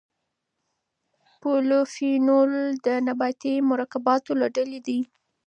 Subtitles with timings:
[1.41, 2.53] پولیفینول
[2.85, 4.99] د نباتي مرکباتو له ډلې دي.